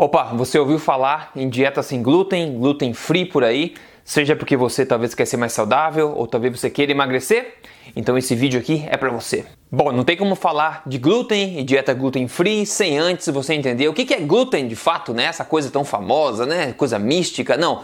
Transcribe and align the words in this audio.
Opa, 0.00 0.32
você 0.32 0.56
ouviu 0.56 0.78
falar 0.78 1.32
em 1.34 1.48
dieta 1.48 1.82
sem 1.82 2.00
glúten, 2.00 2.56
glúten 2.56 2.94
free 2.94 3.24
por 3.24 3.42
aí? 3.42 3.74
Seja 4.04 4.36
porque 4.36 4.56
você 4.56 4.86
talvez 4.86 5.12
quer 5.12 5.24
ser 5.26 5.36
mais 5.36 5.52
saudável 5.52 6.14
ou 6.16 6.24
talvez 6.24 6.56
você 6.56 6.70
queira 6.70 6.92
emagrecer? 6.92 7.56
Então 7.96 8.16
esse 8.16 8.32
vídeo 8.36 8.60
aqui 8.60 8.86
é 8.88 8.96
para 8.96 9.10
você. 9.10 9.44
Bom, 9.68 9.90
não 9.90 10.04
tem 10.04 10.16
como 10.16 10.36
falar 10.36 10.84
de 10.86 10.98
glúten 10.98 11.58
e 11.58 11.64
dieta 11.64 11.92
gluten 11.94 12.28
free 12.28 12.64
sem 12.64 12.96
antes 12.96 13.26
você 13.26 13.54
entender 13.54 13.88
o 13.88 13.92
que 13.92 14.14
é 14.14 14.20
glúten 14.20 14.68
de 14.68 14.76
fato, 14.76 15.12
né? 15.12 15.24
Essa 15.24 15.44
coisa 15.44 15.68
tão 15.68 15.84
famosa, 15.84 16.46
né? 16.46 16.72
Coisa 16.74 16.96
mística. 16.96 17.56
Não. 17.56 17.82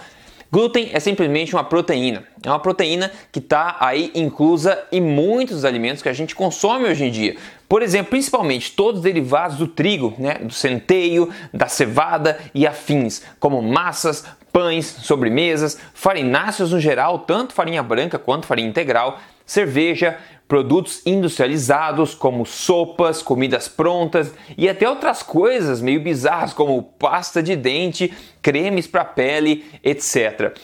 Glúten 0.54 0.90
é 0.92 1.00
simplesmente 1.00 1.52
uma 1.52 1.64
proteína. 1.64 2.22
É 2.40 2.48
uma 2.48 2.60
proteína 2.60 3.10
que 3.32 3.40
está 3.40 3.76
aí 3.80 4.12
inclusa 4.14 4.84
em 4.92 5.00
muitos 5.00 5.64
alimentos 5.64 6.00
que 6.00 6.08
a 6.08 6.12
gente 6.12 6.32
consome 6.32 6.88
hoje 6.88 7.04
em 7.04 7.10
dia. 7.10 7.34
Por 7.68 7.82
exemplo, 7.82 8.10
principalmente 8.10 8.70
todos 8.70 9.00
os 9.00 9.02
derivados 9.02 9.56
do 9.56 9.66
trigo, 9.66 10.14
né, 10.16 10.34
do 10.34 10.52
centeio, 10.52 11.28
da 11.52 11.66
cevada 11.66 12.38
e 12.54 12.68
afins, 12.68 13.22
como 13.40 13.60
massas, 13.60 14.24
pães, 14.52 14.86
sobremesas, 14.86 15.76
farináceos 15.92 16.70
no 16.70 16.78
geral, 16.78 17.18
tanto 17.18 17.52
farinha 17.52 17.82
branca 17.82 18.16
quanto 18.16 18.46
farinha 18.46 18.68
integral, 18.68 19.18
cerveja, 19.46 20.18
produtos 20.46 21.02
industrializados 21.06 22.14
como 22.14 22.44
sopas, 22.44 23.22
comidas 23.22 23.66
prontas 23.68 24.32
e 24.56 24.68
até 24.68 24.88
outras 24.88 25.22
coisas 25.22 25.80
meio 25.80 26.02
bizarras 26.02 26.52
como 26.52 26.82
pasta 26.82 27.42
de 27.42 27.56
dente, 27.56 28.12
cremes 28.42 28.86
para 28.86 29.04
pele, 29.04 29.64
etc. 29.82 30.54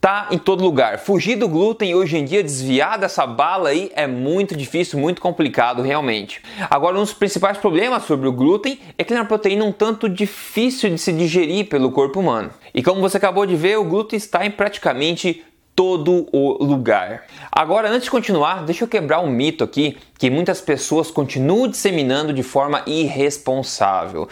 Tá 0.00 0.26
em 0.32 0.38
todo 0.38 0.64
lugar. 0.64 0.98
Fugir 0.98 1.36
do 1.36 1.48
glúten 1.48 1.94
hoje 1.94 2.16
em 2.16 2.24
dia, 2.24 2.42
desviar 2.42 2.98
dessa 2.98 3.24
bala 3.24 3.68
aí 3.68 3.92
é 3.94 4.06
muito 4.06 4.56
difícil, 4.56 4.98
muito 4.98 5.20
complicado 5.20 5.80
realmente. 5.80 6.42
Agora, 6.68 6.96
um 6.96 7.02
dos 7.02 7.12
principais 7.12 7.56
problemas 7.56 8.02
sobre 8.02 8.26
o 8.26 8.32
glúten 8.32 8.80
é 8.98 9.04
que 9.04 9.12
ele 9.12 9.18
é 9.18 9.22
uma 9.22 9.28
proteína 9.28 9.64
um 9.64 9.70
tanto 9.70 10.08
difícil 10.08 10.90
de 10.90 10.98
se 10.98 11.12
digerir 11.12 11.68
pelo 11.68 11.92
corpo 11.92 12.18
humano. 12.18 12.50
E 12.74 12.82
como 12.82 13.00
você 13.00 13.16
acabou 13.16 13.46
de 13.46 13.54
ver, 13.54 13.78
o 13.78 13.84
glúten 13.84 14.16
está 14.16 14.44
em 14.44 14.50
praticamente 14.50 15.44
todo 15.74 16.26
o 16.32 16.62
lugar. 16.64 17.24
Agora, 17.50 17.88
antes 17.88 18.04
de 18.04 18.10
continuar, 18.10 18.64
deixa 18.64 18.84
eu 18.84 18.88
quebrar 18.88 19.20
um 19.20 19.30
mito 19.30 19.64
aqui 19.64 19.96
que 20.18 20.30
muitas 20.30 20.60
pessoas 20.60 21.10
continuam 21.10 21.68
disseminando 21.68 22.32
de 22.32 22.42
forma 22.42 22.82
irresponsável. 22.86 24.28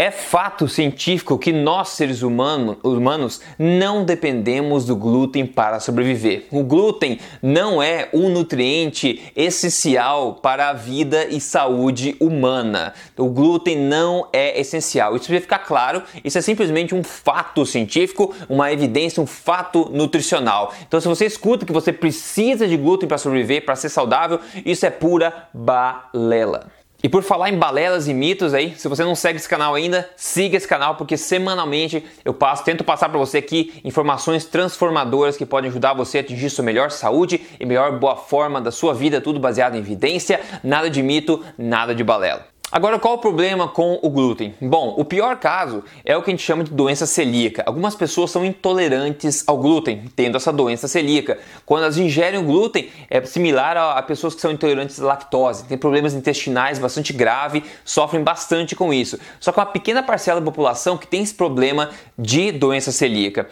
É 0.00 0.10
fato 0.10 0.66
científico 0.66 1.38
que 1.38 1.52
nós, 1.52 1.90
seres 1.90 2.22
humano, 2.22 2.78
humanos, 2.82 3.42
não 3.58 4.02
dependemos 4.02 4.86
do 4.86 4.96
glúten 4.96 5.44
para 5.44 5.78
sobreviver. 5.78 6.46
O 6.50 6.62
glúten 6.62 7.18
não 7.42 7.82
é 7.82 8.08
um 8.14 8.30
nutriente 8.30 9.30
essencial 9.36 10.36
para 10.36 10.70
a 10.70 10.72
vida 10.72 11.26
e 11.26 11.38
saúde 11.38 12.16
humana. 12.18 12.94
O 13.14 13.28
glúten 13.28 13.76
não 13.76 14.26
é 14.32 14.58
essencial. 14.58 15.14
Isso 15.14 15.26
precisa 15.26 15.42
ficar 15.42 15.58
claro. 15.58 16.02
Isso 16.24 16.38
é 16.38 16.40
simplesmente 16.40 16.94
um 16.94 17.04
fato 17.04 17.66
científico, 17.66 18.34
uma 18.48 18.72
evidência, 18.72 19.22
um 19.22 19.26
fato 19.26 19.90
nutricional. 19.92 20.72
Então, 20.88 20.98
se 20.98 21.08
você 21.08 21.26
escuta 21.26 21.66
que 21.66 21.74
você 21.74 21.92
precisa 21.92 22.66
de 22.66 22.78
glúten 22.78 23.06
para 23.06 23.18
sobreviver, 23.18 23.66
para 23.66 23.76
ser 23.76 23.90
saudável, 23.90 24.40
isso 24.64 24.86
é 24.86 24.90
pura 24.90 25.46
balela. 25.52 26.79
E 27.02 27.08
por 27.08 27.22
falar 27.22 27.48
em 27.48 27.58
balelas 27.58 28.08
e 28.08 28.14
mitos 28.14 28.52
aí, 28.52 28.74
se 28.76 28.86
você 28.86 29.02
não 29.02 29.14
segue 29.14 29.38
esse 29.38 29.48
canal 29.48 29.74
ainda, 29.74 30.08
siga 30.16 30.56
esse 30.56 30.68
canal 30.68 30.96
porque 30.96 31.16
semanalmente 31.16 32.04
eu 32.24 32.34
passo, 32.34 32.62
tento 32.62 32.84
passar 32.84 33.08
para 33.08 33.18
você 33.18 33.38
aqui 33.38 33.80
informações 33.82 34.44
transformadoras 34.44 35.36
que 35.36 35.46
podem 35.46 35.70
ajudar 35.70 35.94
você 35.94 36.18
a 36.18 36.20
atingir 36.20 36.50
sua 36.50 36.64
melhor 36.64 36.90
saúde 36.90 37.40
e 37.58 37.64
melhor 37.64 37.98
boa 37.98 38.16
forma 38.16 38.60
da 38.60 38.70
sua 38.70 38.92
vida, 38.92 39.20
tudo 39.20 39.40
baseado 39.40 39.76
em 39.76 39.78
evidência, 39.78 40.40
nada 40.62 40.90
de 40.90 41.02
mito, 41.02 41.42
nada 41.56 41.94
de 41.94 42.04
balela. 42.04 42.59
Agora, 42.72 43.00
qual 43.00 43.14
o 43.14 43.18
problema 43.18 43.66
com 43.66 43.98
o 44.00 44.08
glúten? 44.08 44.54
Bom, 44.60 44.94
o 44.96 45.04
pior 45.04 45.36
caso 45.38 45.82
é 46.04 46.16
o 46.16 46.22
que 46.22 46.30
a 46.30 46.32
gente 46.32 46.44
chama 46.44 46.62
de 46.62 46.70
doença 46.70 47.04
celíaca. 47.04 47.64
Algumas 47.66 47.96
pessoas 47.96 48.30
são 48.30 48.44
intolerantes 48.44 49.42
ao 49.44 49.58
glúten, 49.58 50.04
tendo 50.14 50.36
essa 50.36 50.52
doença 50.52 50.86
celíaca. 50.86 51.36
Quando 51.66 51.82
elas 51.82 51.98
ingerem 51.98 52.38
o 52.38 52.44
glúten, 52.44 52.88
é 53.10 53.20
similar 53.22 53.76
a, 53.76 54.00
pessoas 54.02 54.36
que 54.36 54.40
são 54.40 54.52
intolerantes 54.52 55.00
à 55.00 55.04
lactose, 55.04 55.64
tem 55.64 55.76
problemas 55.76 56.14
intestinais 56.14 56.78
bastante 56.78 57.12
graves, 57.12 57.64
sofrem 57.84 58.22
bastante 58.22 58.76
com 58.76 58.94
isso. 58.94 59.18
Só 59.40 59.50
que 59.50 59.58
uma 59.58 59.66
pequena 59.66 60.00
parcela 60.00 60.38
da 60.38 60.46
população 60.46 60.96
que 60.96 61.08
tem 61.08 61.24
esse 61.24 61.34
problema 61.34 61.90
de 62.16 62.52
doença 62.52 62.92
celíaca. 62.92 63.48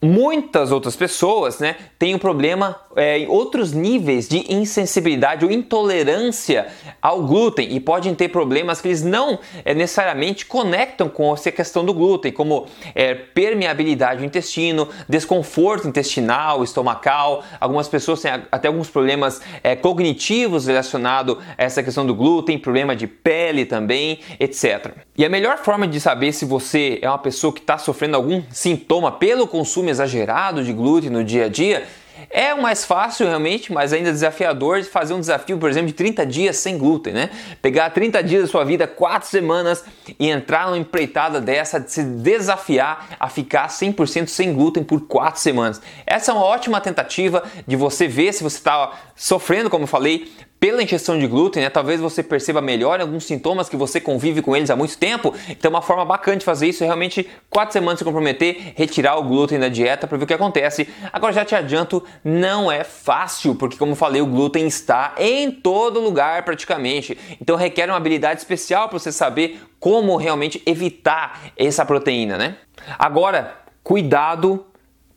Muitas 0.00 0.70
outras 0.70 0.94
pessoas 0.94 1.58
né, 1.58 1.74
têm 1.98 2.14
um 2.14 2.20
problema 2.20 2.76
é, 2.94 3.18
em 3.18 3.26
outros 3.26 3.72
níveis 3.72 4.28
de 4.28 4.52
insensibilidade 4.52 5.44
ou 5.44 5.50
intolerância 5.50 6.68
ao 7.02 7.24
glúten 7.24 7.74
e 7.74 7.80
podem 7.80 8.14
ter 8.14 8.28
problemas 8.28 8.80
que 8.80 8.86
eles 8.86 9.02
não 9.02 9.40
é, 9.64 9.74
necessariamente 9.74 10.46
conectam 10.46 11.08
com 11.08 11.34
essa 11.34 11.50
questão 11.50 11.84
do 11.84 11.92
glúten, 11.92 12.30
como 12.30 12.66
é, 12.94 13.12
permeabilidade 13.12 14.20
do 14.20 14.24
intestino, 14.24 14.88
desconforto 15.08 15.88
intestinal, 15.88 16.62
estomacal. 16.62 17.42
Algumas 17.58 17.88
pessoas 17.88 18.22
têm 18.22 18.30
até 18.52 18.68
alguns 18.68 18.88
problemas 18.88 19.40
é, 19.64 19.74
cognitivos 19.74 20.68
relacionados 20.68 21.38
a 21.56 21.64
essa 21.64 21.82
questão 21.82 22.06
do 22.06 22.14
glúten, 22.14 22.56
problema 22.56 22.94
de 22.94 23.08
pele 23.08 23.64
também, 23.64 24.20
etc. 24.38 24.92
E 25.16 25.24
a 25.24 25.28
melhor 25.28 25.58
forma 25.58 25.88
de 25.88 26.00
saber 26.00 26.30
se 26.30 26.44
você 26.44 27.00
é 27.02 27.08
uma 27.08 27.18
pessoa 27.18 27.52
que 27.52 27.58
está 27.58 27.76
sofrendo 27.78 28.16
algum 28.16 28.44
sintoma 28.52 29.10
pelo 29.10 29.48
consumo 29.48 29.87
exagerado 29.88 30.62
de 30.62 30.72
glúten 30.72 31.10
no 31.10 31.24
dia 31.24 31.46
a 31.46 31.48
dia, 31.48 31.86
é 32.30 32.52
o 32.52 32.60
mais 32.60 32.84
fácil 32.84 33.26
realmente, 33.26 33.72
mas 33.72 33.92
ainda 33.92 34.10
desafiador 34.10 34.80
de 34.80 34.88
fazer 34.88 35.14
um 35.14 35.20
desafio, 35.20 35.56
por 35.56 35.70
exemplo, 35.70 35.88
de 35.88 35.94
30 35.94 36.26
dias 36.26 36.56
sem 36.56 36.76
glúten, 36.76 37.12
né? 37.12 37.30
Pegar 37.62 37.90
30 37.90 38.22
dias 38.22 38.42
da 38.42 38.48
sua 38.48 38.64
vida, 38.64 38.86
4 38.86 39.28
semanas 39.28 39.84
e 40.18 40.28
entrar 40.28 40.66
numa 40.66 40.78
empreitada 40.78 41.40
dessa, 41.40 41.78
de 41.78 41.92
se 41.92 42.02
desafiar 42.02 43.16
a 43.20 43.28
ficar 43.28 43.68
100% 43.68 44.26
sem 44.26 44.52
glúten 44.52 44.82
por 44.82 45.02
4 45.02 45.40
semanas. 45.40 45.80
Essa 46.04 46.32
é 46.32 46.34
uma 46.34 46.44
ótima 46.44 46.80
tentativa 46.80 47.44
de 47.66 47.76
você 47.76 48.08
ver 48.08 48.32
se 48.32 48.42
você 48.42 48.56
está 48.56 48.92
sofrendo, 49.14 49.70
como 49.70 49.84
eu 49.84 49.88
falei, 49.88 50.32
pela 50.60 50.82
ingestão 50.82 51.18
de 51.18 51.26
glúten, 51.26 51.62
né, 51.62 51.70
talvez 51.70 52.00
você 52.00 52.22
perceba 52.22 52.60
melhor 52.60 53.00
alguns 53.00 53.24
sintomas 53.24 53.68
que 53.68 53.76
você 53.76 54.00
convive 54.00 54.42
com 54.42 54.56
eles 54.56 54.70
há 54.70 54.76
muito 54.76 54.98
tempo. 54.98 55.32
Então, 55.48 55.70
uma 55.70 55.82
forma 55.82 56.04
bacana 56.04 56.36
de 56.36 56.44
fazer 56.44 56.68
isso 56.68 56.82
é 56.82 56.86
realmente 56.86 57.28
quatro 57.48 57.72
semanas 57.72 58.00
se 58.00 58.04
comprometer, 58.04 58.72
retirar 58.74 59.16
o 59.16 59.22
glúten 59.22 59.58
da 59.58 59.68
dieta 59.68 60.06
para 60.06 60.18
ver 60.18 60.24
o 60.24 60.26
que 60.26 60.34
acontece. 60.34 60.88
Agora, 61.12 61.32
já 61.32 61.44
te 61.44 61.54
adianto, 61.54 62.02
não 62.24 62.70
é 62.70 62.82
fácil, 62.82 63.54
porque, 63.54 63.76
como 63.76 63.94
falei, 63.94 64.20
o 64.20 64.26
glúten 64.26 64.66
está 64.66 65.14
em 65.16 65.50
todo 65.50 66.00
lugar 66.00 66.44
praticamente. 66.44 67.16
Então, 67.40 67.54
requer 67.56 67.88
uma 67.88 67.96
habilidade 67.96 68.40
especial 68.40 68.88
para 68.88 68.98
você 68.98 69.12
saber 69.12 69.60
como 69.78 70.16
realmente 70.16 70.60
evitar 70.66 71.40
essa 71.56 71.84
proteína, 71.86 72.36
né? 72.36 72.56
Agora, 72.98 73.54
cuidado, 73.84 74.66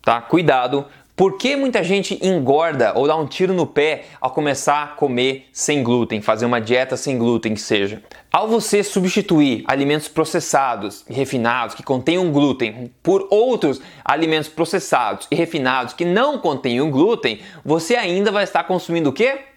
tá? 0.03 0.21
Cuidado 0.21 0.85
por 1.15 1.37
que 1.37 1.55
muita 1.55 1.83
gente 1.83 2.17
engorda 2.25 2.93
ou 2.95 3.07
dá 3.07 3.15
um 3.15 3.27
tiro 3.27 3.53
no 3.53 3.67
pé 3.67 4.05
ao 4.19 4.31
começar 4.31 4.83
a 4.83 4.87
comer 4.87 5.47
sem 5.53 5.83
glúten, 5.83 6.21
fazer 6.21 6.45
uma 6.45 6.59
dieta 6.59 6.97
sem 6.97 7.17
glúten 7.17 7.53
que 7.53 7.61
seja? 7.61 8.01
Ao 8.31 8.47
você 8.47 8.81
substituir 8.81 9.63
alimentos 9.67 10.07
processados 10.07 11.05
e 11.09 11.13
refinados 11.13 11.75
que 11.75 11.83
contenham 11.83 12.31
glúten 12.31 12.91
por 13.03 13.27
outros 13.29 13.81
alimentos 14.03 14.49
processados 14.49 15.27
e 15.29 15.35
refinados 15.35 15.93
que 15.93 16.05
não 16.05 16.39
contenham 16.39 16.89
glúten, 16.89 17.39
você 17.63 17.95
ainda 17.95 18.31
vai 18.31 18.43
estar 18.43 18.63
consumindo 18.63 19.09
o 19.09 19.13
quê? 19.13 19.50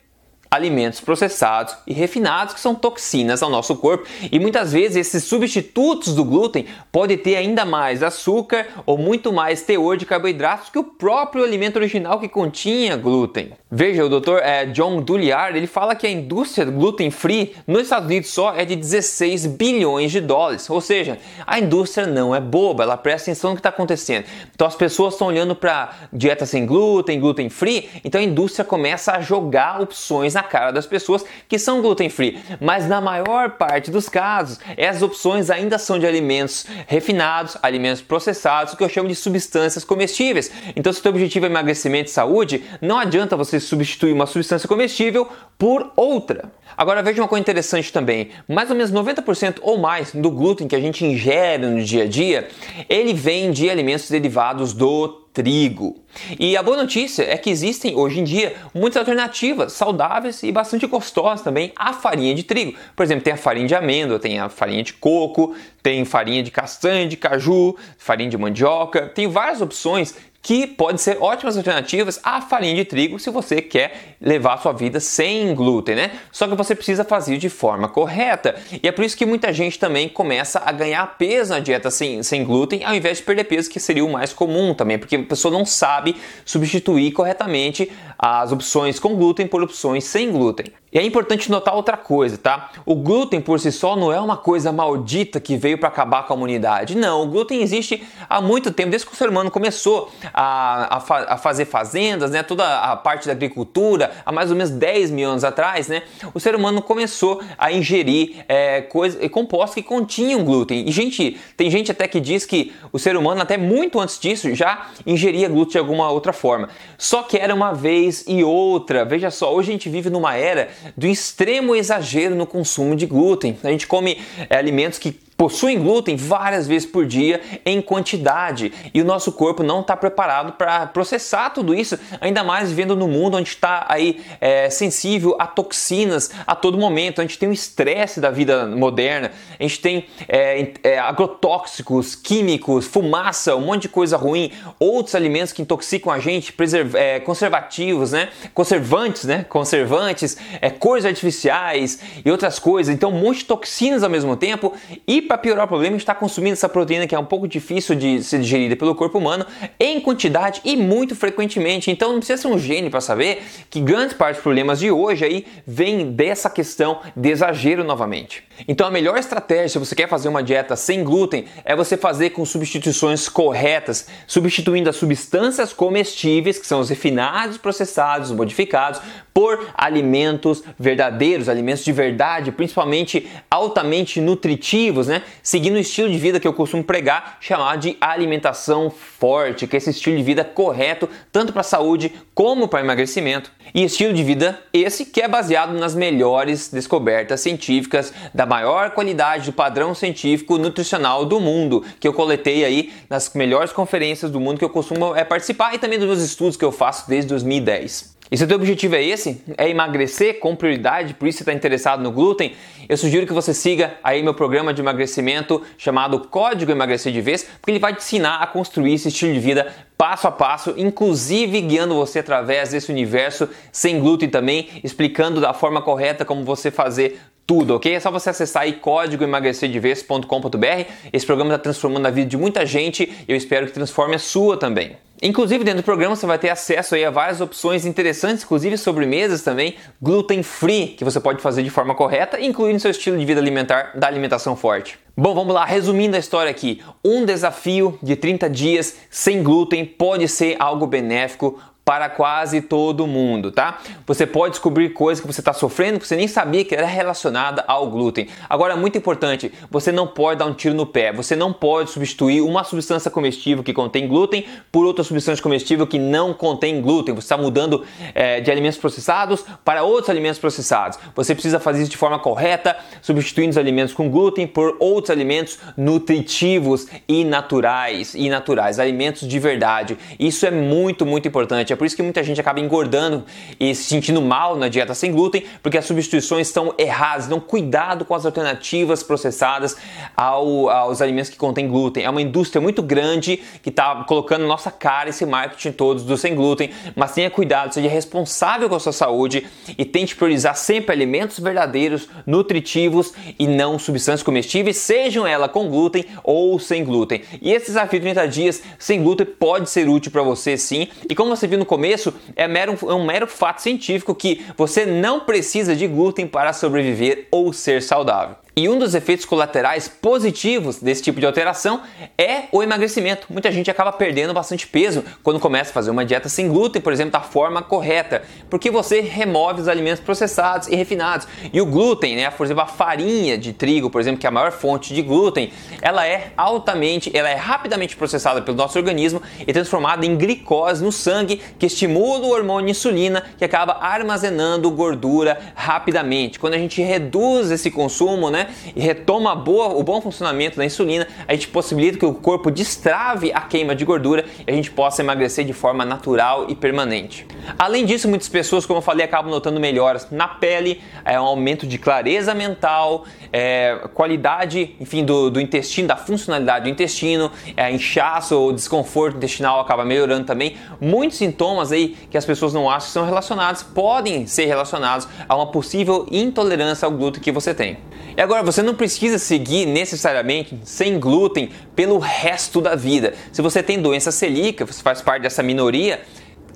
Alimentos 0.55 1.01
processados 1.01 1.75
e 1.87 1.93
refinados 1.93 2.55
que 2.55 2.61
são 2.61 2.75
toxinas 2.75 3.43
ao 3.43 3.51
nosso 3.51 3.77
corpo 3.77 4.07
e 4.31 4.39
muitas 4.39 4.73
vezes 4.73 4.97
esses 4.97 5.25
substitutos 5.25 6.15
do 6.15 6.25
glúten 6.25 6.67
podem 6.93 7.19
ter 7.19 7.37
ainda 7.37 7.65
mais 7.65 8.03
açúcar 8.03 8.67
ou 8.87 8.97
muito 8.97 9.33
mais 9.33 9.63
teor 9.63 9.97
de 9.97 10.07
carboidratos 10.07 10.71
que 10.71 10.79
o 10.79 10.85
próprio 10.85 11.45
alimento 11.45 11.77
original 11.77 12.21
que 12.21 12.29
continha 12.29 12.97
glúten. 12.97 13.53
Veja, 13.71 14.05
o 14.05 14.09
Dr. 14.09 14.39
É, 14.41 14.67
John 14.67 15.03
Duliard 15.03 15.59
ele 15.59 15.67
fala 15.67 15.97
que 15.97 16.07
a 16.07 16.11
indústria 16.11 16.65
gluten 16.65 17.11
free 17.11 17.57
nos 17.67 17.83
Estados 17.83 18.07
Unidos 18.07 18.31
só 18.31 18.55
é 18.55 18.65
de 18.65 18.77
16 18.77 19.47
bilhões 19.47 20.13
de 20.13 20.21
dólares, 20.21 20.71
ou 20.71 20.81
seja, 20.81 21.19
a 21.45 21.59
indústria 21.59 22.07
não 22.07 22.35
é 22.35 22.41
boba, 22.41 22.85
ela 22.85 22.97
presta 22.97 23.31
atenção 23.31 23.51
no 23.51 23.57
que 23.57 23.61
está 23.61 23.71
acontecendo. 23.71 24.25
Então 24.55 24.67
as 24.67 24.77
pessoas 24.77 25.15
estão 25.15 25.27
olhando 25.27 25.57
para 25.57 25.93
dieta 26.13 26.47
sem 26.47 26.65
glúten, 26.65 27.19
gluten 27.19 27.49
free, 27.49 27.91
então 28.05 28.21
a 28.21 28.25
indústria 28.25 28.65
começa 28.65 29.13
a 29.13 29.21
jogar 29.21 29.81
opções 29.81 30.35
na 30.35 30.44
cara 30.45 30.71
das 30.71 30.87
pessoas 30.87 31.25
que 31.49 31.59
são 31.59 31.81
gluten 31.81 32.09
free, 32.09 32.39
mas 32.61 32.89
na 32.89 33.01
maior 33.01 33.51
parte 33.51 33.91
dos 33.91 34.09
casos, 34.09 34.59
essas 34.77 35.03
opções 35.03 35.51
ainda 35.51 35.79
são 35.79 35.99
de 35.99 36.07
alimentos 36.07 36.67
refinados, 36.87 37.57
alimentos 37.63 38.03
processados, 38.03 38.75
que 38.75 38.85
eu 38.85 38.89
chamo 38.89 39.09
de 39.09 39.15
substâncias 39.15 39.85
comestíveis. 39.85 40.51
Então, 40.77 40.93
se 40.93 41.01
o 41.01 41.03
teu 41.03 41.11
objetivo 41.11 41.47
é 41.47 41.49
emagrecimento 41.49 42.11
e 42.11 42.13
saúde, 42.13 42.65
não 42.81 42.99
adianta 42.99 43.37
você 43.37 43.59
substituir 43.59 44.13
uma 44.13 44.27
substância 44.27 44.69
comestível 44.69 45.29
por 45.59 45.93
outra. 45.97 46.51
Agora 46.77 47.03
veja 47.03 47.23
uma 47.23 47.29
coisa 47.29 47.41
interessante 47.41 47.93
também, 47.93 48.31
mais 48.49 48.71
ou 48.71 48.77
menos 48.77 48.93
90% 48.93 49.59
ou 49.63 49.79
mais 49.79 50.13
do 50.13 50.31
glúten 50.31 50.67
que 50.67 50.75
a 50.75 50.81
gente 50.81 51.05
ingere 51.05 51.67
no 51.67 51.83
dia 51.83 52.05
a 52.05 52.07
dia, 52.07 52.49
ele 52.89 53.13
vem 53.13 53.51
de 53.51 53.71
alimentos 53.71 54.11
derivados 54.11 54.73
do 54.73 55.24
trigo. 55.35 55.97
E 56.39 56.57
a 56.57 56.63
boa 56.63 56.77
notícia 56.77 57.25
é 57.25 57.37
que 57.37 57.51
existem 57.51 57.97
hoje 57.97 58.21
em 58.21 58.25
dia 58.25 58.55
muitas 58.73 58.99
alternativas 58.99 59.73
saudáveis 59.73 60.41
e 60.45 60.53
bastante 60.53 60.87
gostosas 60.87 61.43
também 61.43 61.73
à 61.77 61.93
farinha 61.93 62.33
de 62.37 62.45
trigo. 62.45 62.79
Por 62.95 63.03
exemplo, 63.03 63.25
tem 63.25 63.33
a 63.33 63.37
farinha 63.37 63.67
de 63.67 63.75
amêndoa, 63.75 64.21
tem 64.21 64.39
a 64.39 64.49
farinha 64.49 64.85
de 64.85 64.93
coco, 64.93 65.57
tem 65.83 66.05
farinha 66.05 66.41
de 66.41 66.53
castanha, 66.53 67.09
de 67.09 67.17
caju, 67.17 67.77
farinha 67.99 68.31
de 68.31 68.39
mandioca, 68.39 69.09
tem 69.09 69.27
várias 69.27 69.61
opções 69.61 70.15
que 70.45 70.67
podem 70.67 70.99
ser 70.99 71.17
ótimas 71.23 71.57
alternativas 71.57 72.21
à 72.23 72.39
farinha 72.43 72.75
de 72.75 72.85
trigo 72.85 73.19
se 73.19 73.31
você 73.31 73.63
quer 73.63 74.15
levar 74.21 74.55
a 74.55 74.59
sua 74.59 74.73
vida 74.73 75.01
sem 75.01 75.55
glúten, 75.55 75.95
né? 75.95 76.11
Só 76.31 76.47
que 76.47 76.55
você 76.55 76.75
precisa 76.75 77.03
fazer 77.03 77.39
de 77.39 77.49
forma 77.49 77.89
correta. 77.89 78.55
E 78.83 78.87
é 78.87 78.93
por 78.93 79.07
isso 79.07 79.17
que 79.17 79.25
muita 79.25 79.55
gente 79.55 79.79
também 79.79 80.07
começa 80.07 80.63
a 80.63 80.71
ganhar 80.71 81.17
peso 81.17 81.55
na 81.55 81.61
dieta 81.61 81.91
sem, 81.91 82.23
sem 82.23 82.45
glúten, 82.45 82.85
ao 82.85 82.95
invés 82.95 83.17
de 83.17 83.23
perder 83.23 83.45
peso, 83.45 83.71
que 83.71 83.81
seria 83.81 84.05
o 84.05 84.13
mais 84.13 84.35
comum 84.35 84.75
também, 84.75 84.99
porque 84.99 85.17
a 85.17 85.23
pessoa 85.23 85.51
não 85.51 85.65
sabe 85.65 86.15
substituir 86.45 87.13
corretamente 87.13 87.91
as 88.19 88.53
opções 88.53 89.01
com 89.01 89.17
glúten 89.17 89.47
por 89.47 89.63
opções 89.63 90.05
sem 90.05 90.31
glúten. 90.31 90.67
E 90.95 90.99
é 90.99 91.03
importante 91.03 91.51
notar 91.51 91.75
outra 91.75 91.97
coisa, 91.97 92.39
tá? 92.39 92.71
O 92.87 92.95
glúten 92.95 93.41
por 93.41 93.59
si 93.59 93.73
só 93.73 93.97
não 93.97 94.13
é 94.13 94.21
uma 94.21 94.37
coisa 94.37 94.71
maldita 94.71 95.41
que 95.41 95.57
veio 95.57 95.77
para 95.77 95.89
acabar 95.89 96.25
com 96.25 96.33
a 96.33 96.37
humanidade. 96.37 96.97
Não, 96.97 97.23
o 97.23 97.27
glúten 97.27 97.61
existe 97.63 98.07
há 98.31 98.41
muito 98.41 98.71
tempo, 98.71 98.91
desde 98.91 99.05
que 99.05 99.13
o 99.13 99.17
ser 99.17 99.29
humano 99.29 99.51
começou 99.51 100.13
a, 100.35 100.97
a, 100.97 101.01
fa 101.01 101.25
a 101.29 101.37
fazer 101.37 101.65
fazendas, 101.65 102.33
né? 102.33 102.43
Toda 102.43 102.81
a 102.81 102.97
parte 102.97 103.27
da 103.27 103.33
agricultura, 103.33 104.11
há 104.27 104.33
mais 104.33 104.51
ou 104.51 104.57
menos 104.57 104.73
10 104.73 105.13
mil 105.13 105.31
anos 105.31 105.45
atrás, 105.45 105.87
né? 105.87 106.03
O 106.35 106.41
ser 106.41 106.57
humano 106.57 106.83
começou 106.83 107.41
a 107.57 107.71
ingerir 107.71 108.45
é, 108.49 108.83
coisa, 108.83 109.29
compostos 109.29 109.75
que 109.75 109.83
continham 109.83 110.45
glúten. 110.45 110.89
E, 110.89 110.91
gente, 110.91 111.39
tem 111.57 111.71
gente 111.71 111.93
até 111.93 112.09
que 112.09 112.19
diz 112.19 112.45
que 112.45 112.75
o 112.93 112.99
ser 112.99 113.17
humano, 113.17 113.41
até 113.41 113.57
muito 113.57 114.01
antes 114.01 114.19
disso, 114.19 114.53
já 114.55 114.89
ingeria 115.07 115.49
glúten 115.49 115.73
de 115.73 115.79
alguma 115.79 116.11
outra 116.11 116.33
forma. 116.33 116.69
Só 116.99 117.23
que 117.23 117.39
era 117.39 117.55
uma 117.55 117.73
vez 117.73 118.25
e 118.27 118.43
outra. 118.43 119.05
Veja 119.05 119.31
só, 119.31 119.55
hoje 119.55 119.71
a 119.71 119.73
gente 119.73 119.89
vive 119.89 120.11
numa 120.11 120.35
era 120.35 120.69
do 120.97 121.07
extremo 121.07 121.77
exagero 121.77 122.35
no 122.35 122.47
consumo 122.47 122.97
de 122.97 123.07
glúten. 123.07 123.57
A 123.63 123.69
gente 123.69 123.87
come 123.87 124.21
é, 124.51 124.57
alimentos 124.57 124.99
que 124.99 125.13
possuem 125.45 125.79
glúten 125.79 126.17
várias 126.17 126.67
vezes 126.67 126.89
por 126.89 127.05
dia 127.05 127.39
em 127.67 127.83
quantidade 127.83 128.73
e 128.95 129.03
o 129.03 129.05
nosso 129.05 129.31
corpo 129.31 129.63
não 129.63 129.83
está 129.83 129.95
preparado 129.95 130.53
para 130.53 130.87
processar 130.87 131.51
tudo 131.51 131.75
isso, 131.75 131.99
ainda 132.19 132.43
mais 132.43 132.71
vivendo 132.71 132.97
no 132.97 133.07
mundo 133.07 133.37
onde 133.37 133.51
está 133.51 133.85
aí 133.87 134.23
é, 134.41 134.71
sensível 134.71 135.37
a 135.39 135.47
toxinas 135.47 136.31
a 136.47 136.55
todo 136.55 136.79
momento. 136.79 137.21
A 137.21 137.25
gente 137.25 137.39
tem 137.39 137.47
o 137.47 137.53
estresse 137.53 138.23
da 138.23 138.31
vida 138.31 138.67
moderna, 138.67 139.33
a 139.61 139.63
gente 139.63 139.81
tem 139.81 140.07
é, 140.27 140.73
é, 140.83 140.99
agrotóxicos, 140.99 142.15
químicos, 142.15 142.87
fumaça, 142.87 143.55
um 143.55 143.67
monte 143.67 143.83
de 143.83 143.89
coisa 143.91 144.17
ruim, 144.17 144.51
outros 144.79 145.15
alimentos 145.15 145.53
que 145.53 145.61
intoxicam 145.61 146.11
a 146.11 146.19
gente, 146.19 146.55
é, 146.95 147.21
conservativos, 147.21 148.13
né? 148.13 148.31
Conservantes, 148.55 149.25
né? 149.25 149.45
Conservantes, 149.47 150.39
é, 150.63 150.71
cores 150.71 151.05
artificiais 151.05 151.99
e 152.25 152.31
outras 152.31 152.59
coisas. 152.59 152.95
Então, 152.95 153.11
um 153.11 153.21
monte 153.21 153.41
de 153.41 153.45
toxinas 153.45 154.03
ao 154.03 154.09
mesmo 154.09 154.35
tempo 154.39 154.73
e 155.07 155.21
para 155.21 155.34
piorar 155.39 155.65
o 155.65 155.69
problema, 155.69 155.97
está 155.97 156.15
consumindo 156.15 156.53
essa 156.53 156.69
proteína 156.69 157.07
que 157.07 157.15
é 157.15 157.19
um 157.19 157.25
pouco 157.25 157.47
difícil 157.47 157.95
de 157.95 158.23
ser 158.23 158.41
digerida 158.41 158.77
pelo 158.77 158.95
corpo 158.95 159.19
humano 159.19 159.47
em 159.79 160.01
quantidade 160.01 160.61
e 160.65 160.77
muito 160.77 161.15
frequentemente. 161.15 161.91
Então 161.91 162.13
não 162.13 162.19
precisa 162.19 162.43
ser 162.43 162.49
um 162.49 162.59
gênio 162.59 162.91
para 162.91 163.01
saber 163.01 163.43
que 163.71 163.81
grande 163.81 164.15
parte 164.15 164.37
dos 164.37 164.43
problemas 164.43 164.79
de 164.79 164.91
hoje 164.91 165.25
aí 165.25 165.47
vem 165.67 166.13
dessa 166.13 166.49
questão 166.51 167.01
de 167.17 167.31
exagero 167.31 167.85
novamente. 167.85 168.45
Então 168.69 168.87
a 168.87 168.91
melhor 168.91 169.19
estratégia 169.19 169.69
se 169.69 169.79
você 169.79 169.95
quer 169.95 170.09
fazer 170.09 170.29
uma 170.29 170.43
dieta 170.43 170.77
sem 170.77 171.03
glúten 171.03 171.47
é 171.65 171.75
você 171.75 171.97
fazer 171.97 172.31
com 172.31 172.45
substituições 172.45 173.29
corretas, 173.29 174.07
substituindo 174.27 174.89
as 174.89 174.97
substâncias 174.97 175.73
comestíveis, 175.73 176.59
que 176.59 176.67
são 176.67 176.81
os 176.81 176.89
refinados, 176.89 177.59
processados, 177.59 178.31
modificados, 178.31 179.01
por 179.35 179.67
alimentos 179.75 180.63
verdadeiros, 180.79 181.49
alimentos 181.49 181.85
de 181.85 181.91
verdade, 181.91 182.53
principalmente 182.53 183.29
altamente 183.51 184.21
nutritivos, 184.21 185.09
né? 185.09 185.14
Seguindo 185.43 185.75
o 185.75 185.79
estilo 185.79 186.11
de 186.11 186.19
vida 186.19 186.41
que 186.41 186.47
eu 186.47 186.53
costumo 186.53 186.83
pregar, 186.83 187.39
chamado 187.41 187.81
de 187.81 187.97
alimentação 188.01 188.91
forte, 188.91 189.67
que 189.67 189.77
é 189.77 189.79
esse 189.79 189.91
estilo 189.91 190.17
de 190.17 190.23
vida 190.23 190.45
correto 190.45 191.09
tanto 191.31 191.53
para 191.53 191.63
saúde 191.63 192.13
como 192.35 192.69
para 192.69 192.81
emagrecimento. 192.81 193.51
E 193.75 193.85
estilo 193.85 194.13
de 194.13 194.23
vida 194.23 194.61
esse 194.73 195.05
que 195.05 195.21
é 195.21 195.29
baseado 195.29 195.73
nas 195.73 195.95
melhores 195.95 196.69
descobertas 196.69 197.41
científicas 197.41 198.13
da 198.33 198.47
maior 198.47 198.91
qualidade 198.91 199.47
do 199.47 199.53
padrão 199.53 199.95
científico 199.95 200.59
nutricional 200.59 201.25
do 201.25 201.41
mundo, 201.41 201.85
que 201.99 202.07
eu 202.07 202.13
coletei 202.13 202.65
aí 202.65 202.93
nas 203.09 203.33
melhores 203.35 203.73
conferências 203.73 204.31
do 204.31 204.41
mundo 204.41 204.59
que 204.59 204.65
eu 204.65 204.71
costumo 204.71 205.15
é, 205.15 205.25
participar 205.25 205.75
e 205.75 205.79
também 205.79 205.99
dos 205.99 206.09
meus 206.09 206.23
estudos 206.23 206.57
que 206.57 206.65
eu 206.65 206.73
faço 206.73 207.09
desde 207.09 207.29
2010. 207.29 208.14
E 208.31 208.39
se 208.39 208.45
o 208.45 208.47
teu 208.47 208.57
objetivo 208.57 208.97
é 208.97 209.05
esse, 209.05 209.43
é 209.59 209.69
emagrecer 209.69 210.41
com 210.41 210.57
prioridade, 210.57 211.13
por 211.15 211.29
isso 211.29 211.39
você 211.39 211.43
está 211.43 211.53
interessado 211.53 212.03
no 212.03 212.11
glúten, 212.11 212.55
eu 212.89 212.97
sugiro 212.97 213.27
que 213.27 213.33
você 213.33 213.53
siga 213.53 213.95
aí 214.03 214.23
meu 214.23 214.33
programa 214.33 214.73
de 214.73 214.81
emagrecimento 214.81 215.61
chamado 215.77 216.21
Código 216.21 216.73
Emagrecer 216.73 217.13
de 217.13 217.21
Vez, 217.21 217.45
porque 217.45 217.71
ele 217.71 217.79
vai 217.79 217.95
te 217.95 217.99
ensinar 217.99 218.37
a 218.37 218.47
construir 218.47 218.95
esse 218.95 219.09
estilo 219.09 219.35
de 219.35 219.41
vida 219.41 219.71
passo 219.97 220.27
a 220.27 220.33
passo, 220.33 220.75
inclusive 220.77 221.61
guiando 221.61 221.95
você 221.95 222.21
através 222.21 222.71
desse 222.71 222.91
universo 222.91 223.49
sem 223.71 224.01
glúten 224.01 224.29
também, 224.29 224.69
explicando 224.83 225.41
da 225.41 225.53
forma 225.53 225.83
correta 225.83 226.25
como 226.25 226.45
você 226.45 226.71
fazer 226.71 227.21
tudo, 227.47 227.77
ok? 227.77 227.95
É 227.95 228.01
só 228.01 228.11
você 228.11 228.31
acessar 228.31 228.63
aí 228.63 228.73
códigoemagrecerdevez.com.br. 228.73 230.91
Esse 231.13 231.27
programa 231.27 231.55
está 231.55 231.63
transformando 231.63 232.07
a 232.07 232.11
vida 232.11 232.31
de 232.31 232.39
muita 232.39 232.65
gente 232.65 233.13
e 233.29 233.33
eu 233.33 233.37
espero 233.37 233.67
que 233.67 233.73
transforme 233.73 234.15
a 234.15 234.19
sua 234.19 234.57
também. 234.57 234.97
Inclusive 235.23 235.65
dentro 235.65 235.83
do 235.83 235.85
programa 235.85 236.17
você 236.17 236.27
vai 236.27 236.39
ter 236.39 236.51
acesso 236.51 236.95
a 236.95 237.11
várias 237.11 237.41
opções 237.41 237.87
interessantes, 237.87 238.45
inclusive 238.45 238.77
sobremesas 238.77 239.43
também 239.43 239.77
gluten 240.01 240.43
free 240.43 240.89
que 240.89 241.05
você 241.05 241.21
pode 241.21 241.41
fazer 241.41 241.63
de 241.63 241.71
forma 241.71 241.95
correta, 241.95 242.41
incluindo 242.41 242.81
seu 242.81 242.91
estilo 242.91 243.17
de 243.17 243.25
vida 243.25 243.41
alimentar 243.41 243.93
da 243.95 244.07
alimentação 244.07 244.57
forte. 244.57 244.99
Bom, 245.17 245.33
vamos 245.33 245.55
lá, 245.55 245.65
resumindo 245.65 246.17
a 246.17 246.19
história 246.19 246.51
aqui. 246.51 246.83
Um 247.05 247.25
desafio 247.25 247.97
de 248.03 248.17
30 248.17 248.51
dias 248.51 248.97
sem 249.09 249.43
glúten 249.45 249.85
pode 249.85 250.27
ser 250.27 250.57
algo 250.59 250.87
benéfico 250.87 251.61
para 251.85 252.09
quase 252.09 252.63
todo 252.63 253.07
mundo, 253.07 253.53
tá? 253.53 253.79
Você 254.07 254.27
pode 254.27 254.53
descobrir 254.53 254.91
coisas 254.91 255.21
que 255.21 255.27
você 255.27 255.41
está 255.41 255.53
sofrendo 255.53 256.01
que 256.01 256.09
você 256.09 256.17
nem 256.17 256.27
sabia 256.27 256.65
que 256.65 256.75
era 256.75 256.87
relacionada 256.87 257.63
ao 257.69 257.89
glúten. 257.91 258.27
Agora, 258.49 258.75
muito 258.75 258.97
importante, 258.97 259.53
você 259.71 259.93
não 259.93 260.07
pode 260.07 260.39
dar 260.39 260.47
um 260.47 260.55
tiro 260.55 260.75
no 260.75 260.87
pé. 260.87 261.13
Você 261.13 261.37
não 261.37 261.53
pode 261.53 261.91
substituir 261.91 262.41
uma 262.41 262.65
substância 262.65 263.11
comestível 263.11 263.63
que 263.63 263.73
contém 263.73 264.09
glúten 264.09 264.47
por 264.73 264.87
outra 264.87 265.05
substância 265.05 265.43
comestível 265.43 265.87
que 265.87 265.99
não 265.99 266.33
contém 266.33 266.81
glúten. 266.81 267.15
Você 267.15 267.27
está 267.27 267.37
mudando 267.37 267.85
é, 268.15 268.41
de 268.41 268.51
alimentos 268.51 268.79
processados 268.79 269.45
para 269.63 269.83
outros 269.83 270.09
alimentos 270.09 270.39
processados. 270.39 270.99
Você 271.15 271.35
precisa 271.35 271.61
fazer 271.61 271.83
isso 271.83 271.91
de 271.91 271.99
forma 271.99 272.19
correta, 272.19 272.77
substituindo 273.03 273.51
os 273.51 273.59
alimentos 273.59 273.93
com 273.93 274.09
glúten 274.09 274.47
por 274.47 274.77
outros 274.81 275.11
alimentos 275.11 275.59
nutritivos 275.77 276.87
e 277.07 277.25
naturais, 277.25 278.15
e 278.15 278.31
naturais, 278.31 278.79
alimentos 278.79 279.29
de 279.29 279.39
verdade. 279.39 279.99
Isso 280.19 280.47
é 280.47 280.51
muito, 280.51 281.05
muito 281.05 281.29
importante. 281.29 281.74
É 281.75 281.77
por 281.77 281.87
isso 281.87 281.97
que 281.97 282.03
muita 282.03 282.23
gente 282.23 282.41
acaba 282.41 282.61
engordando 282.61 283.25
e 283.59 283.75
se 283.75 283.85
sentindo 283.85 284.23
mal 284.23 284.57
na 284.57 284.69
dieta 284.69 284.95
sem 284.95 285.13
glúten, 285.13 285.45
porque 285.63 285.77
as 285.77 285.85
substituições 285.85 286.47
estão 286.47 286.73
erradas. 286.79 287.27
Então, 287.27 287.41
cuidado 287.41 288.05
com 288.05 288.15
as 288.15 288.25
alternativas 288.25 289.03
processadas 289.03 289.77
ao, 290.17 290.71
aos 290.71 291.03
alimentos 291.03 291.31
que 291.31 291.37
contêm 291.37 291.69
glúten. 291.69 292.05
É 292.05 292.11
uma 292.11 292.23
indústria 292.23 292.61
muito 292.61 292.83
grande 292.83 293.43
que 293.63 293.71
está 293.71 294.05
colocando 294.05 294.47
nossa 294.47 294.71
cara 294.71 295.11
esse 295.11 295.27
marketing 295.27 295.73
todos 295.73 296.05
do 296.05 296.17
sem 296.17 296.35
glúten, 296.35 296.71
mas 296.95 297.13
tenha 297.13 297.31
cuidado, 297.31 297.75
seja 297.75 297.89
responsável 297.89 298.69
com 298.69 298.77
a 298.77 298.81
sua 298.81 298.93
saúde 298.93 299.47
e 299.77 299.85
tente 299.85 300.15
priorizar 300.15 300.57
sempre 300.57 300.93
alimentos 300.93 301.39
verdadeiros, 301.39 302.09
nutritivos 302.27 303.13
e 303.39 303.47
não 303.47 303.79
substâncias 303.79 304.23
comestíveis, 304.23 304.77
sejam 304.77 305.27
elas 305.27 305.51
com 305.51 305.69
glúten 305.69 306.05
ou 306.23 306.59
sem 306.59 306.85
glúten. 306.85 307.23
E 307.43 307.53
esse 307.53 307.67
desafio 307.67 307.99
de 307.99 308.05
30 308.05 308.29
dias 308.29 308.63
sem 308.79 309.03
glúten 309.03 309.27
pode 309.27 309.69
ser 309.69 309.89
útil 309.89 310.13
para 310.13 310.23
você 310.23 310.57
sim. 310.57 310.89
E 311.09 311.15
como 311.15 311.35
você 311.35 311.47
viu 311.47 311.59
no 311.59 311.64
no 311.65 311.67
começo, 311.67 312.13
é, 312.37 312.47
mero, 312.47 312.79
é 312.83 312.95
um 312.95 313.05
mero 313.05 313.27
fato 313.27 313.63
científico 313.63 314.15
que 314.15 314.45
você 314.57 314.85
não 314.85 315.21
precisa 315.21 315.75
de 315.75 315.87
glúten 315.87 316.27
para 316.27 316.53
sobreviver 316.53 317.27
ou 317.31 317.53
ser 317.53 317.83
saudável. 317.83 318.37
E 318.57 318.69
um 318.69 318.79
dos 318.79 318.95
efeitos 318.95 319.27
colaterais 319.27 319.89
positivos 319.89 320.79
desse 320.79 321.03
tipo 321.03 321.19
de 321.19 321.27
alteração 321.27 321.83
é 322.17 322.45
o 322.53 322.63
emagrecimento. 322.63 323.27
Muita 323.29 323.51
gente 323.51 323.69
acaba 323.69 323.91
perdendo 323.91 324.33
bastante 324.33 324.65
peso 324.65 325.05
quando 325.25 325.41
começa 325.41 325.71
a 325.71 325.75
fazer 325.75 325.91
uma 325.91 326.05
dieta 326.05 326.29
sem 326.29 326.47
glúten, 326.47 326.81
por 326.81 326.93
exemplo, 326.93 327.11
da 327.11 327.21
forma 327.21 327.63
correta, 327.63 328.23
porque 328.49 328.71
você 328.71 329.01
remove 329.01 329.61
os 329.61 329.67
alimentos 329.67 329.99
processados 329.99 330.69
e 330.69 330.77
refinados. 330.77 331.27
E 331.53 331.61
o 331.61 331.67
glúten, 331.67 332.15
né, 332.15 332.31
por 332.31 332.47
exemplo, 332.47 332.63
a 332.63 332.67
farinha 332.67 333.37
de 333.37 333.53
trigo, 333.53 333.91
por 333.91 334.01
exemplo, 334.01 334.21
que 334.21 334.27
é 334.27 334.29
a 334.29 334.33
maior 334.33 334.53
fonte 334.53 334.95
de 334.95 335.03
glúten, 335.03 335.53
ela 335.83 336.07
é 336.07 336.33
altamente, 336.37 337.11
ela 337.13 337.29
é 337.29 337.35
rapidamente 337.35 337.97
processada 337.97 338.41
pelo 338.41 338.57
nosso 338.57 338.79
organismo 338.79 339.21
e 339.45 339.53
transformada 339.53 340.07
em 340.07 340.17
glicose 340.17 340.85
no 340.85 340.93
sangue, 340.93 341.43
que 341.59 341.67
estimula 341.67 342.25
o 342.25 342.31
hormônio 342.31 342.71
insulina, 342.71 343.25
que 343.37 343.45
acaba 343.45 343.79
armazenando 343.81 344.71
gordura 344.71 345.41
rapidamente. 345.57 346.39
Quando 346.39 346.55
a 346.55 346.59
gente 346.59 346.81
reduz 346.81 347.51
esse 347.51 347.69
consumo, 347.69 348.31
né, 348.31 348.44
E 348.75 348.81
retoma 348.81 349.35
boa, 349.35 349.69
o 349.69 349.83
bom 349.83 350.01
funcionamento 350.01 350.57
da 350.57 350.65
insulina, 350.65 351.07
a 351.27 351.35
gente 351.35 351.49
possibilita 351.49 351.99
que 351.99 352.07
o 352.07 352.15
corpo 352.15 352.51
destrave 352.51 353.33
a 353.33 353.41
queima 353.41 353.75
de 353.75 353.85
gordura 353.85 354.25
e 354.47 354.51
a 354.51 354.55
gente 354.55 354.71
possa 354.71 355.03
emagrecer 355.03 355.45
de 355.45 355.53
forma 355.53 355.85
natural 355.85 356.47
e 356.49 356.55
permanente. 356.55 357.27
Além 357.59 357.85
disso, 357.85 358.09
muitas 358.09 358.29
pessoas, 358.29 358.67
como 358.67 358.79
eu 358.79 358.83
falei, 358.83 359.05
acabam 359.05 359.31
notando 359.31 359.61
melhoras 359.61 360.09
na 360.11 360.29
pele, 360.29 360.81
é, 361.05 361.21
um 361.21 361.25
aumento 361.25 361.67
de 361.67 361.79
clareza 361.79 362.35
mental, 362.35 363.05
é, 363.33 363.89
qualidade, 363.95 364.75
enfim, 364.81 365.05
do, 365.05 365.31
do, 365.31 365.41
intestino, 365.41 365.89
da 365.89 365.97
funcionalidade 365.97 366.65
do 366.65 366.71
intestino, 366.71 367.31
é, 367.57 367.71
inchaço 367.71 368.39
ou 368.39 368.53
desconforto 368.53 369.17
intestinal 369.17 369.61
acaba 369.61 369.85
melhorando 369.85 370.25
também. 370.25 370.57
Muitos 370.81 371.19
sintomas 371.19 371.73
aí 371.73 371.97
que 372.11 372.17
as 372.17 372.25
pessoas 372.25 372.53
não 372.53 372.71
acham 372.71 372.87
que 372.87 372.93
são 372.93 373.05
relacionados 373.05 373.63
podem 373.63 374.27
ser 374.27 374.47
relacionados 374.47 375.09
a 375.29 375.37
uma 375.37 375.47
possível 375.47 376.07
intolerância 376.11 376.87
ao 376.87 376.93
glúten 376.93 377.23
que 377.23 377.33
você 377.33 377.55
tem. 377.55 377.79
E 378.17 378.23
agora, 378.23 378.34
você 378.43 378.63
não 378.63 378.75
precisa 378.75 379.19
seguir 379.19 379.67
necessariamente 379.67 380.59
sem 380.65 380.99
glúten 380.99 381.51
pelo 381.77 381.99
resto 381.99 382.61
da 382.61 382.75
vida. 382.75 383.15
Se 383.33 383.41
você 383.43 383.63
tem 383.63 383.81
doença 383.81 384.11
celíaca, 384.11 384.67
você 384.67 384.83
faz 384.83 385.01
parte 385.01 385.23
dessa 385.23 385.43
minoria, 385.43 386.01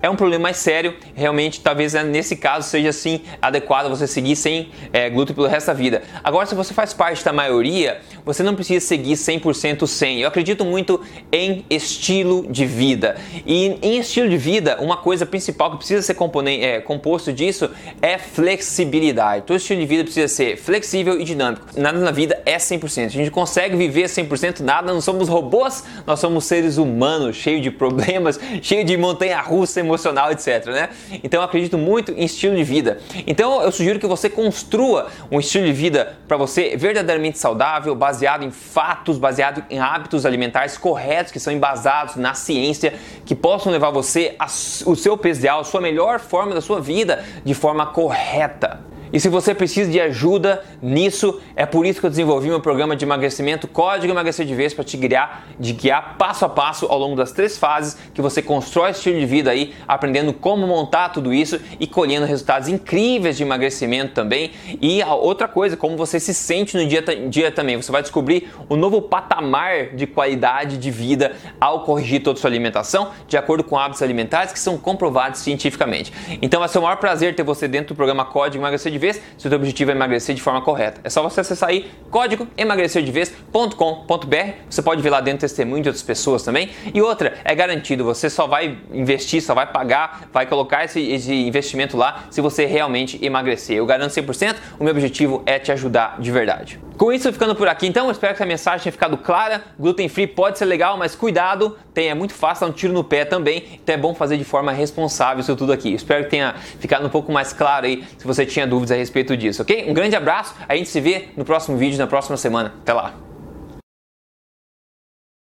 é 0.00 0.08
um 0.08 0.14
problema 0.14 0.44
mais 0.44 0.58
sério, 0.58 0.94
realmente 1.14 1.60
talvez 1.60 1.92
né, 1.92 2.04
nesse 2.04 2.36
caso 2.36 2.68
seja 2.68 2.90
assim 2.90 3.20
adequado 3.42 3.88
você 3.88 4.06
seguir 4.06 4.36
sem 4.36 4.70
é, 4.92 5.10
glúten 5.10 5.34
pelo 5.34 5.48
resto 5.48 5.66
da 5.66 5.72
vida. 5.72 6.02
Agora, 6.22 6.46
se 6.46 6.54
você 6.54 6.72
faz 6.72 6.92
parte 6.92 7.24
da 7.24 7.32
maioria, 7.32 8.00
você 8.24 8.42
não 8.42 8.54
precisa 8.54 8.84
seguir 8.84 9.14
100% 9.14 9.86
sem. 9.86 10.20
Eu 10.20 10.28
acredito 10.28 10.64
muito 10.64 11.00
em 11.32 11.64
estilo 11.68 12.46
de 12.48 12.64
vida. 12.64 13.16
E 13.44 13.76
em 13.82 13.98
estilo 13.98 14.28
de 14.28 14.36
vida, 14.36 14.78
uma 14.80 14.96
coisa 14.96 15.26
principal 15.26 15.72
que 15.72 15.78
precisa 15.78 16.02
ser 16.02 16.16
é, 16.60 16.80
composto 16.80 17.32
disso 17.32 17.70
é 18.00 18.18
flexibilidade. 18.18 19.44
Todo 19.46 19.56
estilo 19.56 19.80
de 19.80 19.86
vida 19.86 20.04
precisa 20.04 20.28
ser 20.28 20.56
flexível 20.56 21.20
e 21.20 21.24
dinâmico. 21.24 21.66
Nada 21.76 21.98
na 21.98 22.10
vida 22.10 22.40
é 22.46 22.56
100%. 22.56 23.06
A 23.06 23.08
gente 23.08 23.30
consegue 23.30 23.76
viver 23.76 24.04
100% 24.04 24.60
nada, 24.60 24.92
não 24.92 25.00
somos 25.00 25.28
robôs, 25.28 25.84
nós 26.06 26.20
somos 26.20 26.44
seres 26.44 26.76
humanos, 26.76 27.36
cheios 27.36 27.62
de 27.62 27.70
problemas, 27.70 28.38
cheios 28.62 28.84
de 28.84 28.96
montanha-russa 28.96 29.87
emocional, 29.88 30.30
etc. 30.30 30.66
Né? 30.66 30.88
Então 31.24 31.40
eu 31.40 31.44
acredito 31.44 31.76
muito 31.76 32.12
em 32.12 32.24
estilo 32.24 32.54
de 32.54 32.62
vida. 32.62 32.98
Então 33.26 33.62
eu 33.62 33.72
sugiro 33.72 33.98
que 33.98 34.06
você 34.06 34.30
construa 34.30 35.08
um 35.30 35.40
estilo 35.40 35.66
de 35.66 35.72
vida 35.72 36.16
para 36.26 36.36
você 36.36 36.76
verdadeiramente 36.76 37.38
saudável, 37.38 37.94
baseado 37.94 38.44
em 38.44 38.50
fatos, 38.50 39.18
baseado 39.18 39.64
em 39.70 39.78
hábitos 39.78 40.24
alimentares 40.24 40.76
corretos, 40.76 41.32
que 41.32 41.40
são 41.40 41.52
embasados 41.52 42.16
na 42.16 42.34
ciência, 42.34 42.94
que 43.24 43.34
possam 43.34 43.72
levar 43.72 43.90
você 43.90 44.36
ao 44.38 44.94
seu 44.94 45.16
peso 45.16 45.40
ideal, 45.40 45.60
a 45.60 45.64
sua 45.64 45.80
melhor 45.80 46.20
forma 46.20 46.54
da 46.54 46.60
sua 46.60 46.80
vida 46.80 47.24
de 47.44 47.54
forma 47.54 47.86
correta. 47.86 48.80
E 49.12 49.18
se 49.20 49.28
você 49.28 49.54
precisa 49.54 49.90
de 49.90 50.00
ajuda 50.00 50.62
nisso, 50.82 51.40
é 51.56 51.64
por 51.64 51.86
isso 51.86 52.00
que 52.00 52.06
eu 52.06 52.10
desenvolvi 52.10 52.48
meu 52.48 52.60
programa 52.60 52.94
de 52.94 53.04
emagrecimento 53.04 53.66
Código 53.66 54.12
Emagrecer 54.12 54.44
de 54.44 54.54
Vez 54.54 54.74
para 54.74 54.84
te 54.84 54.96
guiar, 54.96 55.46
de 55.58 55.72
guiar 55.72 56.16
passo 56.18 56.44
a 56.44 56.48
passo 56.48 56.86
ao 56.86 56.98
longo 56.98 57.16
das 57.16 57.32
três 57.32 57.56
fases 57.56 57.96
que 58.12 58.20
você 58.20 58.42
constrói 58.42 58.90
estilo 58.90 59.18
de 59.18 59.26
vida 59.26 59.50
aí, 59.50 59.74
aprendendo 59.86 60.32
como 60.32 60.66
montar 60.66 61.10
tudo 61.10 61.32
isso 61.32 61.60
e 61.80 61.86
colhendo 61.86 62.26
resultados 62.26 62.68
incríveis 62.68 63.36
de 63.36 63.42
emagrecimento 63.42 64.12
também. 64.12 64.50
E 64.80 65.02
a 65.02 65.14
outra 65.14 65.48
coisa, 65.48 65.76
como 65.76 65.96
você 65.96 66.20
se 66.20 66.34
sente 66.34 66.76
no 66.76 66.86
dia, 66.86 67.02
dia 67.28 67.50
também. 67.50 67.76
Você 67.76 67.90
vai 67.90 68.02
descobrir 68.02 68.50
o 68.68 68.74
um 68.74 68.76
novo 68.76 69.00
patamar 69.00 69.94
de 69.94 70.06
qualidade 70.06 70.76
de 70.76 70.90
vida 70.90 71.32
ao 71.60 71.84
corrigir 71.84 72.22
toda 72.22 72.38
a 72.38 72.40
sua 72.40 72.50
alimentação 72.50 73.10
de 73.26 73.36
acordo 73.36 73.64
com 73.64 73.78
hábitos 73.78 74.02
alimentares 74.02 74.52
que 74.52 74.58
são 74.58 74.76
comprovados 74.76 75.40
cientificamente. 75.40 76.12
Então 76.42 76.60
vai 76.60 76.68
ser 76.68 76.78
o 76.78 76.82
maior 76.82 76.96
prazer 76.96 77.34
ter 77.34 77.42
você 77.42 77.66
dentro 77.68 77.94
do 77.94 77.96
programa 77.96 78.24
Código 78.24 78.62
Emagrecer 78.62 78.92
de 78.92 78.97
de 78.98 79.00
vez 79.00 79.22
se 79.38 79.46
o 79.46 79.50
teu 79.50 79.58
objetivo 79.58 79.90
é 79.90 79.94
emagrecer 79.94 80.34
de 80.34 80.42
forma 80.42 80.60
correta. 80.60 81.00
É 81.04 81.10
só 81.10 81.22
você 81.22 81.40
acessar 81.40 81.68
aí 81.70 81.90
código 82.10 82.46
emagrecerdevez.com.br. 82.56 84.52
Você 84.68 84.82
pode 84.82 85.00
ver 85.00 85.10
lá 85.10 85.20
dentro 85.20 85.40
testemunho 85.40 85.82
de 85.82 85.88
outras 85.88 86.02
pessoas 86.02 86.42
também. 86.42 86.70
E 86.92 87.00
outra, 87.00 87.34
é 87.44 87.54
garantido, 87.54 88.04
você 88.04 88.28
só 88.28 88.46
vai 88.46 88.76
investir, 88.92 89.40
só 89.40 89.54
vai 89.54 89.66
pagar, 89.66 90.28
vai 90.32 90.46
colocar 90.46 90.84
esse, 90.84 91.00
esse 91.00 91.32
investimento 91.32 91.96
lá 91.96 92.24
se 92.30 92.40
você 92.40 92.66
realmente 92.66 93.24
emagrecer. 93.24 93.76
Eu 93.76 93.86
garanto 93.86 94.10
100%, 94.10 94.56
o 94.78 94.84
meu 94.84 94.92
objetivo 94.92 95.42
é 95.46 95.58
te 95.58 95.70
ajudar 95.70 96.16
de 96.18 96.30
verdade. 96.30 96.80
Com 96.96 97.12
isso, 97.12 97.32
ficando 97.32 97.54
por 97.54 97.68
aqui, 97.68 97.86
então, 97.86 98.10
espero 98.10 98.34
que 98.34 98.42
a 98.42 98.46
mensagem 98.46 98.82
tenha 98.82 98.92
ficado 98.92 99.16
clara. 99.16 99.62
Gluten 99.78 100.08
free 100.08 100.26
pode 100.26 100.58
ser 100.58 100.64
legal, 100.64 100.96
mas 100.96 101.14
cuidado, 101.14 101.78
tem, 101.94 102.08
é 102.08 102.14
muito 102.14 102.34
fácil 102.34 102.66
dar 102.66 102.72
um 102.72 102.74
tiro 102.74 102.92
no 102.92 103.04
pé 103.04 103.24
também, 103.24 103.78
então 103.80 103.94
é 103.94 103.98
bom 103.98 104.12
fazer 104.14 104.36
de 104.36 104.42
forma 104.42 104.72
responsável 104.72 105.40
isso 105.40 105.54
tudo 105.54 105.72
aqui. 105.72 105.94
Espero 105.94 106.24
que 106.24 106.30
tenha 106.30 106.54
ficado 106.80 107.06
um 107.06 107.08
pouco 107.08 107.30
mais 107.30 107.52
claro 107.52 107.86
aí 107.86 108.04
se 108.18 108.26
você 108.26 108.44
tinha 108.44 108.66
dúvidas 108.66 108.87
a 108.90 108.96
respeito 108.96 109.36
disso, 109.36 109.62
ok? 109.62 109.86
Um 109.88 109.94
grande 109.94 110.16
abraço, 110.16 110.54
a 110.68 110.76
gente 110.76 110.88
se 110.88 111.00
vê 111.00 111.28
no 111.36 111.44
próximo 111.44 111.76
vídeo, 111.76 111.98
na 111.98 112.06
próxima 112.06 112.36
semana. 112.36 112.74
Até 112.82 112.92
lá! 112.92 113.27